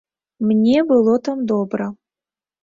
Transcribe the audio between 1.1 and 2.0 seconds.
там добра.